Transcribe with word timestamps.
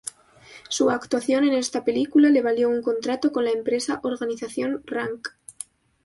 Su 0.67 0.89
actuación 0.89 1.43
en 1.43 1.53
esta 1.53 1.83
película 1.85 2.29
le 2.29 2.41
valió 2.41 2.69
un 2.71 2.81
contrato 2.81 3.31
con 3.31 3.45
la 3.45 3.51
empresa 3.51 3.99
Organización 4.01 4.81
Rank. 4.87 5.27